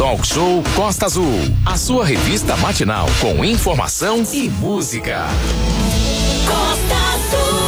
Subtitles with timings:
[0.00, 5.26] Talk Show Costa Azul, a sua revista matinal com informação e música.
[6.46, 7.59] Costa Azul.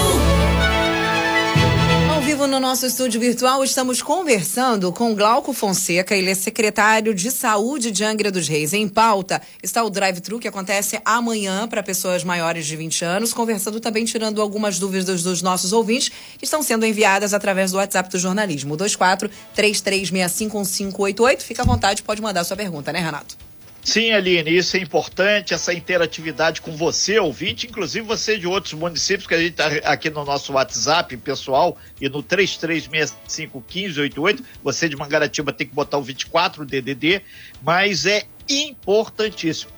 [2.43, 7.93] Vivo no nosso estúdio virtual, estamos conversando com Glauco Fonseca, ele é secretário de Saúde
[7.93, 8.72] de Angra dos Reis.
[8.72, 13.79] Em pauta está o drive-thru que acontece amanhã para pessoas maiores de 20 anos, conversando
[13.79, 18.19] também, tirando algumas dúvidas dos nossos ouvintes, que estão sendo enviadas através do WhatsApp do
[18.19, 21.43] jornalismo, 24 33651588.
[21.43, 23.52] Fica à vontade, pode mandar sua pergunta, né, Renato?
[23.85, 29.27] Sim, Aline, isso é importante, essa interatividade com você, ouvinte, inclusive você de outros municípios,
[29.27, 35.53] que a gente está aqui no nosso WhatsApp pessoal e no 33651588, você de Mangaratiba
[35.53, 37.23] tem que botar o 24 DDD,
[37.61, 39.73] mas é importantíssimo.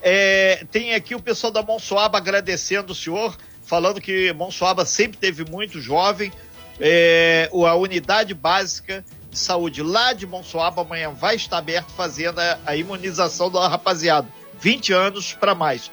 [0.00, 5.44] É, tem aqui o pessoal da Monsoaba agradecendo o senhor, falando que Monsoaba sempre teve
[5.44, 6.32] muito jovem,
[6.80, 12.58] é, a unidade básica de saúde lá de Monsoaba amanhã vai estar aberto fazendo a,
[12.66, 14.28] a imunização da rapaziada.
[14.60, 15.90] 20 anos para mais.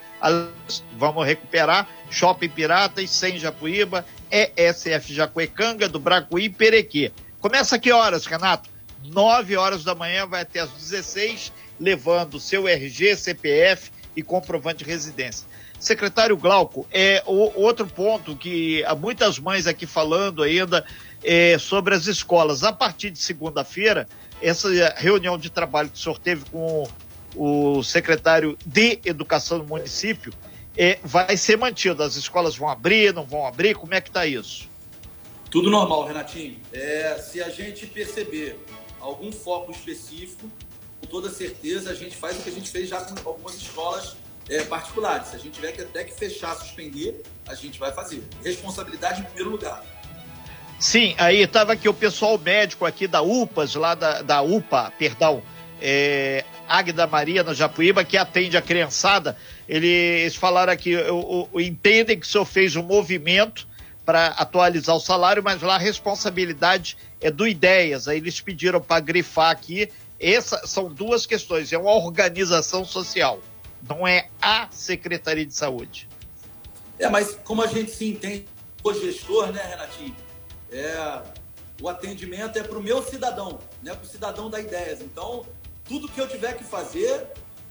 [0.98, 7.12] Vamos recuperar Shopping Piratas, sem Japuíba, ESF Jacuecanga, do Bracuí e Perequê.
[7.40, 8.68] Começa que horas, Renato?
[9.04, 14.90] 9 horas da manhã, vai até às 16, levando seu RG, CPF e comprovante de
[14.90, 15.46] residência.
[15.78, 20.84] Secretário Glauco, é o, outro ponto que há muitas mães aqui falando ainda
[21.22, 22.62] é, sobre as escolas.
[22.62, 24.08] A partir de segunda-feira,
[24.40, 26.86] essa reunião de trabalho que o senhor teve com
[27.36, 30.32] o secretário de Educação do município
[30.76, 32.04] é, vai ser mantida.
[32.04, 33.74] As escolas vão abrir, não vão abrir?
[33.74, 34.68] Como é que está isso?
[35.50, 36.58] Tudo normal, Renatinho.
[36.72, 38.58] É, se a gente perceber
[39.00, 40.50] algum foco específico,
[41.00, 44.16] com toda certeza a gente faz o que a gente fez já com algumas escolas
[44.48, 45.28] é, particulares.
[45.28, 48.22] Se a gente tiver que até que fechar, suspender, a gente vai fazer.
[48.44, 49.84] Responsabilidade em primeiro lugar.
[50.78, 55.42] Sim, aí estava aqui o pessoal médico aqui da UPAS, lá da, da UPA, perdão,
[55.80, 59.36] é, Águida Maria, no Japuíba, que atende a criançada.
[59.68, 63.66] Eles falaram aqui, o, o, entendem que o senhor fez um movimento
[64.04, 68.06] para atualizar o salário, mas lá a responsabilidade é do Ideias.
[68.06, 69.90] Aí eles pediram para grifar aqui.
[70.20, 71.72] Essas são duas questões.
[71.72, 73.40] É uma organização social,
[73.88, 76.08] não é a Secretaria de Saúde.
[76.98, 78.46] É, mas como a gente se entende,
[78.82, 80.27] o gestor, né, Renatinho?
[80.70, 81.22] É,
[81.80, 85.00] o atendimento é para o meu cidadão, né, para o cidadão da Ideias.
[85.00, 85.46] Então,
[85.84, 87.26] tudo que eu tiver que fazer,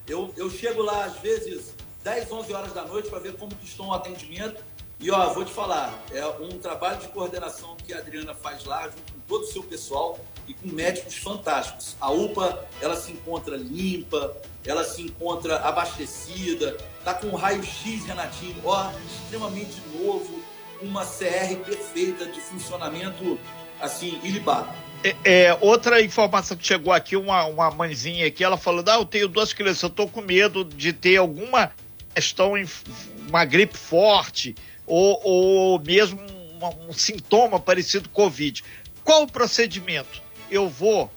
[0.07, 3.65] eu, eu chego lá às vezes 10, 11 horas da noite para ver como que
[3.65, 4.63] estão o atendimento.
[4.99, 8.83] E ó, vou te falar, é um trabalho de coordenação que a Adriana faz lá,
[8.83, 11.95] junto com todo o seu pessoal e com médicos fantásticos.
[12.01, 14.35] A UPA, ela se encontra limpa,
[14.65, 20.41] ela se encontra abastecida, tá com um raio-x, Renatinho, ó, extremamente novo,
[20.81, 23.39] uma CR perfeita de funcionamento
[23.79, 24.69] assim, ilibado.
[25.03, 29.05] É, é, outra informação que chegou aqui, uma, uma mãezinha aqui, ela falou: ah, eu
[29.05, 31.71] tenho duas crianças, eu tô com medo de ter alguma
[32.15, 32.53] questão,
[33.27, 34.55] uma gripe forte,
[34.85, 38.63] ou, ou mesmo um, um sintoma parecido com Covid.
[39.03, 40.21] Qual o procedimento?
[40.49, 41.11] Eu vou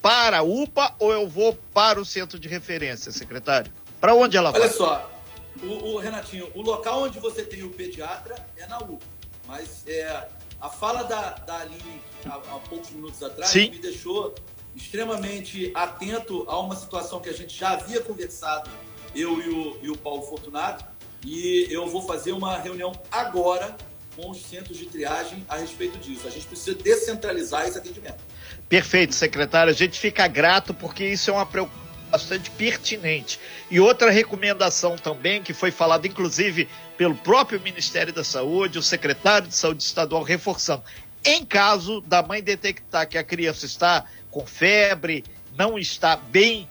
[0.00, 3.72] para a UPA ou eu vou para o centro de referência, secretário?
[4.00, 4.68] Para onde ela Olha vai?
[4.68, 5.13] Olha só,
[5.62, 9.04] o, o, Renatinho, o local onde você tem o pediatra é na UPA.
[9.46, 10.28] Mas é,
[10.60, 13.70] a fala da, da Aline há, há poucos minutos atrás Sim.
[13.70, 14.34] me deixou
[14.74, 18.70] extremamente atento a uma situação que a gente já havia conversado,
[19.14, 20.84] eu e o, e o Paulo Fortunato,
[21.24, 23.76] e eu vou fazer uma reunião agora
[24.16, 26.26] com os centros de triagem a respeito disso.
[26.26, 28.22] A gente precisa descentralizar esse atendimento.
[28.68, 29.70] Perfeito, secretário.
[29.70, 31.83] A gente fica grato porque isso é uma preocupação
[32.14, 33.40] bastante pertinente.
[33.68, 39.48] E outra recomendação também, que foi falada inclusive pelo próprio Ministério da Saúde, o secretário
[39.48, 40.84] de Saúde Estadual reforçando.
[41.24, 45.24] Em caso da mãe detectar que a criança está com febre,
[45.58, 46.68] não está bem,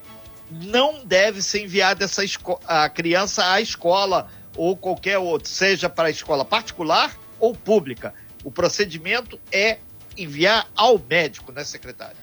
[0.50, 2.24] não deve ser enviada essa
[2.66, 8.14] a criança à escola ou qualquer outro, seja para a escola particular ou pública.
[8.46, 9.80] O procedimento é
[10.18, 12.16] enviar ao médico, né, secretário?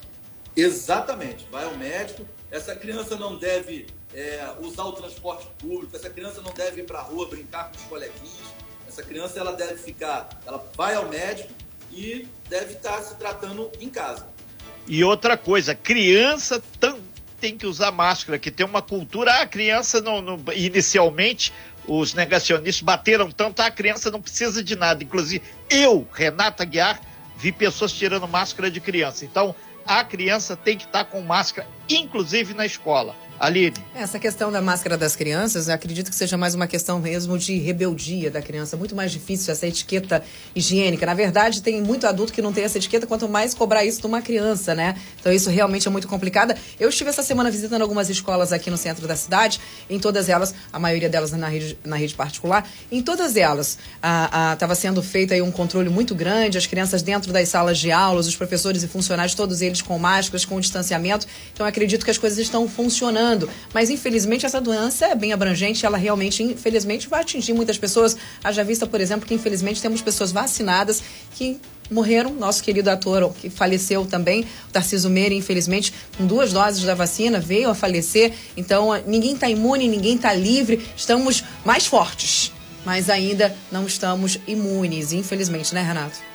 [0.56, 6.40] Exatamente, vai ao médico, essa criança não deve é, usar o transporte público, essa criança
[6.40, 8.54] não deve ir para a rua brincar com os coleguinhas,
[8.88, 11.52] essa criança ela deve ficar, ela vai ao médico
[11.92, 14.26] e deve estar se tratando em casa.
[14.86, 16.60] E outra coisa, criança
[17.40, 21.52] tem que usar máscara, que tem uma cultura, a criança não, não, inicialmente
[21.86, 25.02] os negacionistas bateram tanto, a criança não precisa de nada.
[25.02, 27.00] Inclusive, eu, Renata Guiar,
[27.36, 29.24] vi pessoas tirando máscara de criança.
[29.24, 29.54] Então,
[29.86, 33.14] a criança tem que estar com máscara inclusive na escola.
[33.40, 33.72] Aline.
[33.94, 38.30] Essa questão da máscara das crianças, acredito que seja mais uma questão mesmo de rebeldia
[38.30, 38.76] da criança.
[38.76, 40.22] Muito mais difícil essa etiqueta
[40.54, 41.06] higiênica.
[41.06, 44.06] Na verdade, tem muito adulto que não tem essa etiqueta, quanto mais cobrar isso de
[44.06, 44.94] uma criança, né?
[45.18, 46.54] Então isso realmente é muito complicado.
[46.78, 49.58] Eu estive essa semana visitando algumas escolas aqui no centro da cidade,
[49.88, 53.78] em todas elas, a maioria delas na rede, na rede particular, em todas elas
[54.52, 58.26] estava sendo feito aí um controle muito grande, as crianças dentro das salas de aulas,
[58.26, 61.26] os professores e funcionários, todos eles com máscaras, com distanciamento.
[61.54, 63.48] Então acredito que as coisas estão funcionando.
[63.72, 68.16] Mas, infelizmente, essa doença é bem abrangente, ela realmente, infelizmente, vai atingir muitas pessoas.
[68.42, 71.02] Haja vista, por exemplo, que, infelizmente, temos pessoas vacinadas
[71.36, 71.58] que
[71.90, 72.32] morreram.
[72.34, 77.40] Nosso querido ator, que faleceu também, o Tarciso Meira, infelizmente, com duas doses da vacina,
[77.40, 78.32] veio a falecer.
[78.56, 80.86] Então, ninguém está imune, ninguém está livre.
[80.96, 82.52] Estamos mais fortes,
[82.84, 86.29] mas ainda não estamos imunes, infelizmente, né, Renato?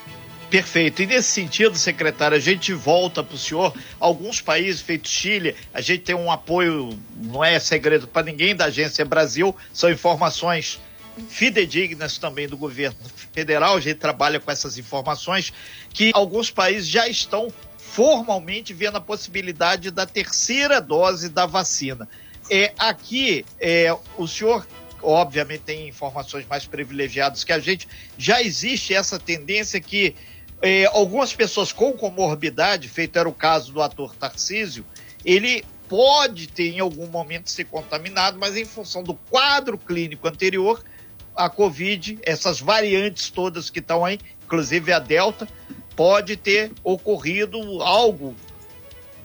[0.49, 1.01] Perfeito.
[1.01, 3.73] E nesse sentido, secretário, a gente volta para o senhor.
[3.99, 8.65] Alguns países, feito Chile, a gente tem um apoio, não é segredo para ninguém da
[8.65, 10.79] Agência Brasil, são informações
[11.29, 12.97] fidedignas também do governo
[13.33, 13.75] federal.
[13.75, 15.51] A gente trabalha com essas informações
[15.93, 22.07] que alguns países já estão formalmente vendo a possibilidade da terceira dose da vacina.
[22.49, 24.67] É, aqui, é, o senhor
[25.01, 27.87] obviamente tem informações mais privilegiadas que a gente,
[28.17, 30.15] já existe essa tendência que
[30.61, 34.85] é, algumas pessoas com comorbidade, feito era o caso do ator Tarcísio,
[35.23, 40.83] ele pode ter em algum momento ser contaminado, mas em função do quadro clínico anterior,
[41.35, 45.47] a Covid, essas variantes todas que estão aí, inclusive a Delta,
[45.95, 48.35] pode ter ocorrido algo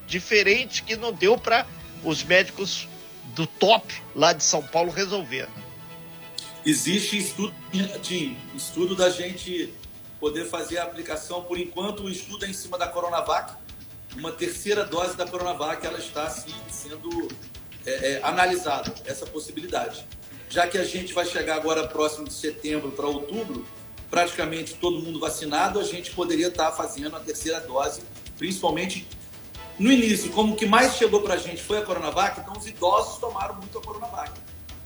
[0.07, 1.67] diferente que não deu para
[2.05, 2.89] os médicos
[3.35, 5.43] do top lá de São Paulo resolver.
[5.43, 5.63] Né?
[6.67, 9.73] Existe estudo, de, estudo da gente
[10.21, 11.43] poder fazer a aplicação.
[11.43, 13.55] Por enquanto, o estudo é em cima da Coronavac.
[14.15, 17.29] Uma terceira dose da Coronavac, ela está sim, sendo
[17.87, 20.05] é, é, analisada, essa possibilidade.
[20.49, 23.65] Já que a gente vai chegar agora próximo de setembro para outubro,
[24.11, 28.03] praticamente todo mundo vacinado, a gente poderia estar fazendo a terceira dose,
[28.37, 29.07] principalmente
[29.79, 33.19] no início, como que mais chegou para a gente foi a Coronavac, então os idosos
[33.19, 34.33] tomaram muito a Coronavac.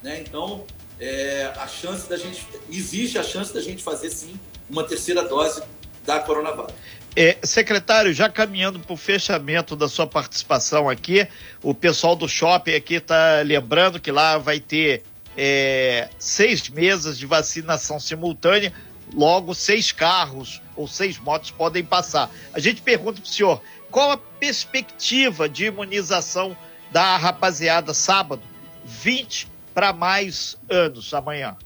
[0.02, 0.20] Né?
[0.20, 0.64] Então,
[1.00, 4.38] é, a chance da gente, existe a chance da gente fazer sim
[4.68, 5.62] uma terceira dose
[6.04, 6.72] da Coronavac.
[7.16, 11.26] É, secretário, já caminhando para o fechamento da sua participação aqui,
[11.62, 15.04] o pessoal do shopping aqui está lembrando que lá vai ter
[15.36, 18.72] é, seis mesas de vacinação simultânea,
[19.14, 22.30] logo seis carros ou seis motos podem passar.
[22.52, 23.62] A gente pergunta para o senhor,
[23.92, 26.56] qual a perspectiva de imunização
[26.90, 28.42] da rapaziada sábado?
[28.84, 31.56] 20 para mais anos amanhã.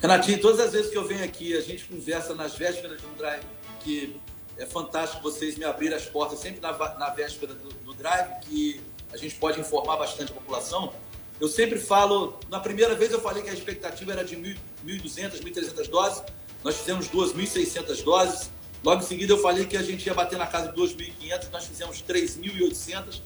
[0.00, 3.14] Renatinho, todas as vezes que eu venho aqui, a gente conversa nas vésperas de um
[3.14, 3.42] drive,
[3.80, 4.20] que
[4.58, 8.80] é fantástico vocês me abrirem as portas sempre na, na véspera do, do drive, que
[9.10, 10.92] a gente pode informar bastante a população.
[11.40, 15.88] Eu sempre falo, na primeira vez eu falei que a expectativa era de 1.200, 1.300
[15.88, 16.22] doses,
[16.62, 18.50] nós fizemos 2.600 doses.
[18.84, 21.64] Logo em seguida eu falei que a gente ia bater na casa de 2.500, nós
[21.64, 23.20] fizemos 3.800.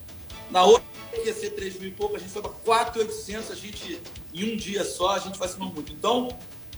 [0.50, 0.86] Na outra
[1.24, 4.00] ia ser 3 mil e pouco, a gente foi para 4.800, a gente,
[4.34, 5.92] em um dia só, a gente vacinou muito.
[5.92, 6.28] Então,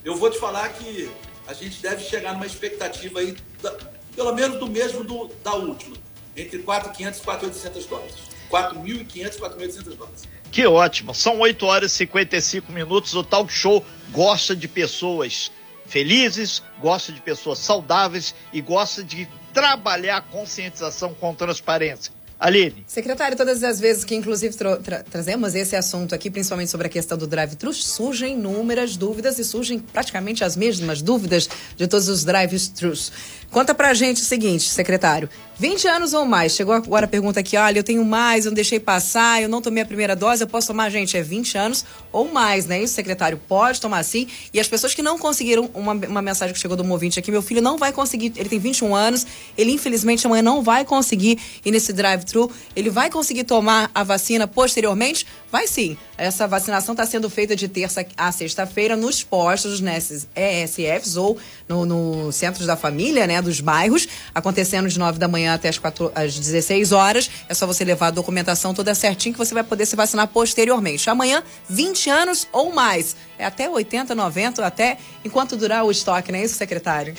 [0.05, 1.11] eu vou te falar que
[1.47, 3.77] a gente deve chegar numa expectativa aí, da,
[4.15, 5.97] pelo menos do mesmo do, da última,
[6.37, 8.15] entre 4.500 e 4.800 dólares.
[8.51, 10.29] 4.500 e 4.800 dólares.
[10.51, 11.15] Que ótimo.
[11.15, 13.15] São 8 horas e 55 minutos.
[13.15, 15.53] O Talk Show gosta de pessoas
[15.87, 22.13] felizes, gosta de pessoas saudáveis e gosta de trabalhar a conscientização com transparência.
[22.41, 22.83] Aline.
[22.87, 27.19] Secretário, todas as vezes que, inclusive, tra trazemos esse assunto aqui, principalmente sobre a questão
[27.19, 33.13] do drive-thru, surgem inúmeras dúvidas e surgem praticamente as mesmas dúvidas de todos os drive-thrus.
[33.51, 35.29] Conta pra gente o seguinte, secretário.
[35.59, 36.53] 20 anos ou mais.
[36.53, 39.61] Chegou agora a pergunta aqui, olha, eu tenho mais, eu não deixei passar, eu não
[39.61, 42.83] tomei a primeira dose, eu posso tomar, gente, é 20 anos ou mais, né?
[42.83, 44.27] Isso, secretário, pode tomar sim.
[44.55, 47.43] E as pessoas que não conseguiram, uma, uma mensagem que chegou do ouvinte aqui, meu
[47.43, 49.27] filho não vai conseguir, ele tem 21 anos,
[49.59, 51.93] ele infelizmente amanhã não vai conseguir ir nesse
[52.31, 55.27] drive-thru, ele vai conseguir tomar a vacina posteriormente?
[55.51, 55.97] Vai sim.
[56.17, 61.37] Essa vacinação está sendo feita de terça a sexta-feira nos postos, nesses ESFs ou
[61.69, 65.79] no, no centros da família, né, dos bairros, acontecendo de 9 da manhã até as,
[65.79, 67.31] 4, às 16 horas.
[67.49, 71.09] É só você levar a documentação toda certinho que você vai poder se vacinar posteriormente.
[71.11, 73.17] Amanhã, 20 anos ou mais.
[73.39, 77.15] É até 80, 90, até enquanto durar o estoque, não é isso, secretário?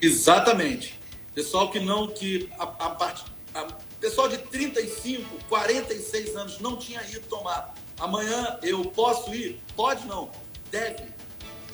[0.00, 0.98] Exatamente.
[1.34, 3.14] Pessoal que não, que a, a,
[3.54, 3.66] a
[4.04, 7.72] Pessoal de 35, 46 anos não tinha ido tomar.
[7.98, 9.58] Amanhã eu posso ir?
[9.74, 10.30] Pode não.
[10.70, 11.04] Deve.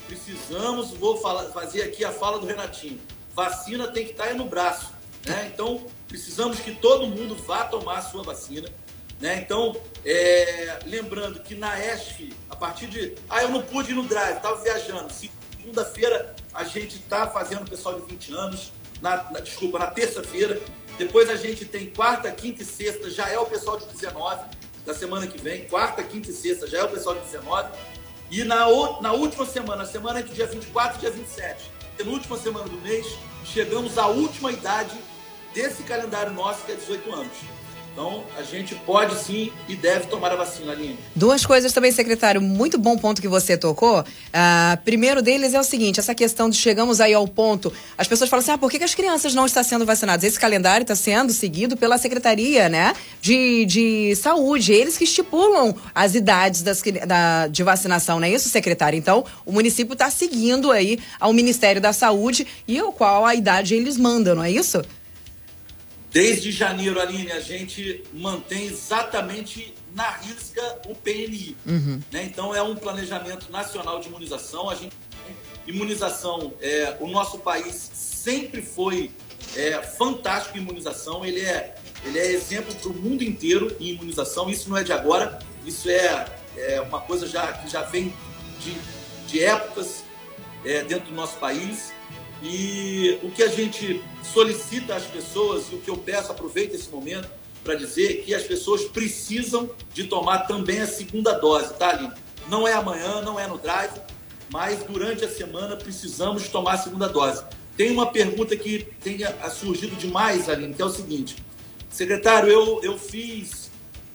[0.07, 3.01] Precisamos, vou falar, fazer aqui a fala do Renatinho.
[3.35, 4.93] Vacina tem que estar aí no braço.
[5.27, 5.51] Né?
[5.53, 8.69] Então, precisamos que todo mundo vá tomar a sua vacina.
[9.19, 9.41] Né?
[9.41, 9.75] Então,
[10.07, 13.17] é, lembrando que na ESF, a partir de.
[13.29, 15.13] Ah, eu não pude ir no drive, estava viajando.
[15.13, 18.73] Segunda-feira a gente está fazendo pessoal de 20 anos.
[19.03, 20.61] Na, na desculpa, na terça-feira.
[20.99, 24.45] Depois a gente tem quarta, quinta e sexta, já é o pessoal de 19,
[24.85, 25.67] da semana que vem.
[25.67, 27.69] Quarta, quinta e sexta já é o pessoal de 19.
[28.31, 28.67] E na,
[29.01, 33.07] na última semana, semana entre dia 24 e dia 27, penúltima semana do mês,
[33.45, 34.97] chegamos à última idade
[35.53, 37.33] desse calendário nosso, que é 18 anos.
[37.93, 40.97] Então, a gente pode sim e deve tomar a vacina, Aline.
[41.15, 42.41] Duas coisas também, secretário.
[42.41, 44.01] Muito bom ponto que você tocou.
[44.01, 47.73] Uh, primeiro deles é o seguinte: essa questão de chegamos aí ao ponto.
[47.99, 50.25] As pessoas falam assim: ah, por que, que as crianças não estão sendo vacinadas?
[50.25, 54.73] Esse calendário está sendo seguido pela Secretaria né, de, de Saúde.
[54.73, 58.97] Eles que estipulam as idades das, da, de vacinação, não é isso, secretário?
[58.97, 63.75] Então, o município está seguindo aí ao Ministério da Saúde e ao qual a idade
[63.75, 64.83] eles mandam, não é isso?
[66.11, 71.57] Desde janeiro, Aline, a gente mantém exatamente na risca o PNI.
[71.67, 72.01] Uhum.
[72.11, 72.25] Né?
[72.25, 74.69] Então, é um planejamento nacional de imunização.
[74.69, 74.93] A gente
[75.67, 79.11] imunização, é, o nosso país sempre foi
[79.57, 81.25] é, fantástico em imunização.
[81.25, 84.51] Ele é, ele é exemplo para o mundo inteiro em imunização.
[84.51, 86.27] Isso não é de agora, isso é,
[86.57, 88.13] é uma coisa já, que já vem
[88.61, 88.77] de,
[89.27, 90.05] de épocas
[90.65, 91.93] é, dentro do nosso país.
[92.43, 96.89] E o que a gente solicita às pessoas, e o que eu peço, aproveita esse
[96.89, 97.29] momento
[97.63, 102.13] para dizer que as pessoas precisam de tomar também a segunda dose, tá, Aline?
[102.49, 104.01] Não é amanhã, não é no drive,
[104.51, 107.45] mas durante a semana precisamos tomar a segunda dose.
[107.77, 109.19] Tem uma pergunta que tem
[109.51, 111.37] surgido demais, Aline, que é o seguinte:
[111.91, 113.71] secretário, eu, eu fiz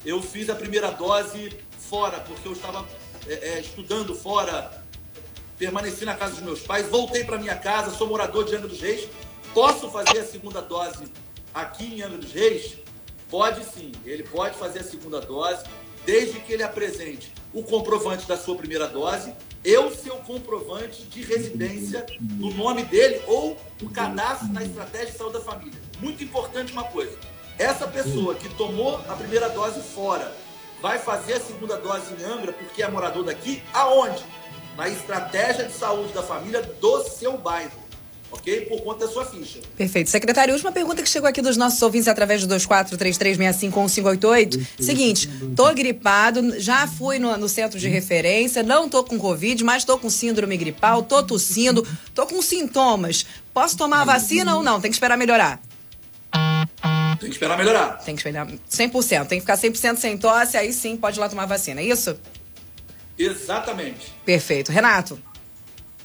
[0.05, 1.51] eu fiz a primeira dose
[1.89, 2.85] fora, porque eu estava
[3.27, 4.84] é, é, estudando fora
[5.57, 8.81] permaneci na casa dos meus pais, voltei para minha casa, sou morador de Angra dos
[8.81, 9.07] Reis.
[9.53, 11.05] Posso fazer a segunda dose
[11.53, 12.77] aqui em Angra dos Reis?
[13.29, 15.63] Pode sim, ele pode fazer a segunda dose,
[16.05, 19.33] desde que ele apresente o comprovante da sua primeira dose
[19.63, 25.17] e o seu comprovante de residência no nome dele ou o cadastro na estratégia de
[25.17, 25.79] saúde da família.
[25.99, 27.17] Muito importante uma coisa:
[27.57, 30.31] essa pessoa que tomou a primeira dose fora
[30.81, 34.23] vai fazer a segunda dose em Angra porque é morador daqui, aonde?
[34.77, 37.85] Na estratégia de saúde da família do seu bairro.
[38.31, 38.61] Ok?
[38.61, 39.59] Por conta da sua ficha.
[39.77, 40.09] Perfeito.
[40.09, 44.67] Secretário, última pergunta que chegou aqui dos nossos ouvintes através do 2433651588.
[44.79, 49.85] Seguinte, tô gripado, já fui no, no, centro de referência, não tô com Covid, mas
[49.85, 53.25] tô com síndrome gripal, tô tossindo, tô com sintomas.
[53.53, 54.81] Posso tomar a vacina ou não?
[54.81, 55.61] Tem que esperar melhorar.
[57.19, 58.03] Tem que esperar melhorar.
[58.03, 59.27] Tem que esperar 100%.
[59.27, 62.17] Tem que ficar 100% sem tosse, aí sim pode ir lá tomar vacina, é isso?
[63.17, 64.13] Exatamente.
[64.25, 64.71] Perfeito.
[64.71, 65.19] Renato.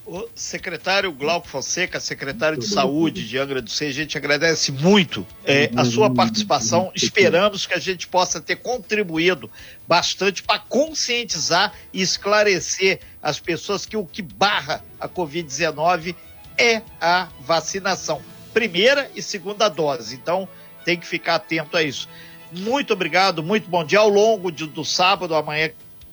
[0.06, 5.24] O secretário Glauco Fonseca, secretário de Saúde de Angra do Seis, a gente agradece muito
[5.44, 6.90] é, a sua participação.
[6.96, 9.48] Esperamos que a gente possa ter contribuído
[9.86, 16.16] bastante para conscientizar e esclarecer as pessoas que o que barra a Covid-19
[16.58, 18.20] é a vacinação.
[18.52, 20.16] Primeira e segunda dose.
[20.16, 20.48] Então,
[20.84, 22.08] tem que ficar atento a isso.
[22.50, 24.00] Muito obrigado, muito bom dia.
[24.00, 25.70] Ao longo de, do sábado, amanhã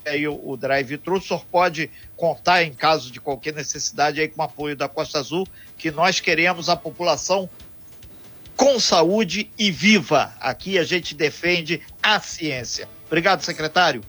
[0.08, 4.42] aí o, o drive-thru, o senhor pode contar em caso de qualquer necessidade aí com
[4.42, 5.48] o apoio da Costa Azul,
[5.78, 7.50] que nós queremos a população
[8.56, 10.34] com saúde e viva.
[10.40, 12.90] Aqui a gente defende a ciência.
[13.06, 14.04] Obrigado, secretário.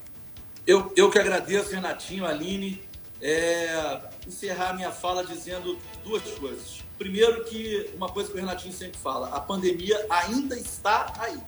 [0.66, 2.82] Eu, eu que agradeço, Renatinho, Aline.
[3.20, 6.84] É, encerrar minha fala dizendo duas coisas.
[6.96, 11.38] Primeiro que uma coisa que o Renatinho sempre fala, a pandemia ainda está aí.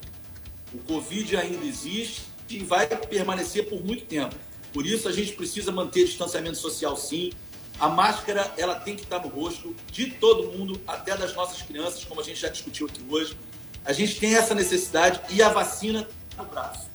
[0.73, 4.35] O Covid ainda existe, e vai permanecer por muito tempo.
[4.73, 7.33] Por isso a gente precisa manter distanciamento social sim.
[7.78, 12.04] A máscara ela tem que estar no rosto de todo mundo, até das nossas crianças,
[12.04, 13.37] como a gente já discutiu aqui hoje.
[13.85, 16.90] A gente tem essa necessidade e a vacina no braço.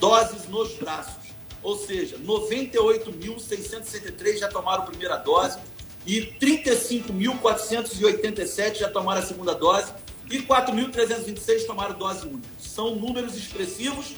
[0.00, 1.21] doses nos braços
[1.62, 5.58] ou seja, 98.663 já tomaram a primeira dose
[6.04, 9.92] e 35.487 já tomaram a segunda dose
[10.30, 12.48] e 4.326 tomaram dose única.
[12.58, 14.16] São números expressivos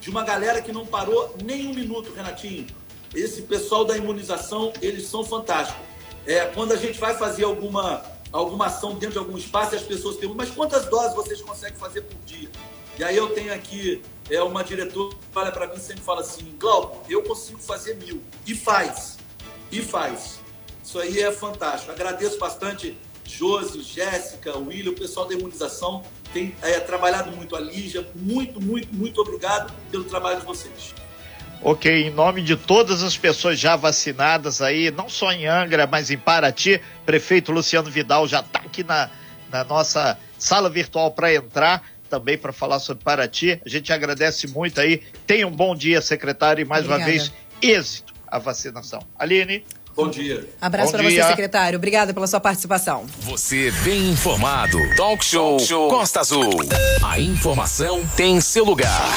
[0.00, 2.68] de uma galera que não parou nem um minuto, Renatinho.
[3.14, 5.82] Esse pessoal da imunização, eles são fantásticos.
[6.26, 10.16] É, quando a gente vai fazer alguma, alguma ação dentro de algum espaço, as pessoas
[10.16, 12.50] perguntam, mas quantas doses vocês conseguem fazer por dia?
[12.98, 16.54] E aí eu tenho aqui é uma diretora olha para mim e sempre fala assim,
[16.58, 18.22] Glauco, eu consigo fazer mil.
[18.46, 19.18] E faz.
[19.70, 20.40] E faz.
[20.82, 21.92] Isso aí é fantástico.
[21.92, 26.02] Agradeço bastante Josi, Jéssica, William, o pessoal da imunização
[26.32, 27.56] tem é, trabalhado muito.
[27.56, 30.94] A Lígia, muito, muito, muito obrigado pelo trabalho de vocês.
[31.62, 36.10] Ok, em nome de todas as pessoas já vacinadas aí, não só em Angra, mas
[36.10, 39.08] em Paraty, prefeito Luciano Vidal já está aqui na,
[39.50, 41.82] na nossa sala virtual para entrar,
[42.14, 43.60] também para falar sobre Paraty.
[43.64, 45.02] A gente agradece muito aí.
[45.26, 47.10] Tenha um bom dia, secretário, e mais Obrigada.
[47.10, 49.00] uma vez, êxito a vacinação.
[49.18, 49.64] Aline.
[49.96, 50.48] Bom dia.
[50.60, 51.76] Abraço para você, secretário.
[51.76, 53.06] Obrigada pela sua participação.
[53.20, 54.76] Você bem informado.
[54.96, 56.50] Talk Show, Talk Show Costa Azul.
[57.02, 59.08] A informação tem seu lugar.